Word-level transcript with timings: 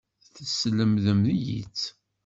Teslemdem-iyi-tt. 0.35 1.83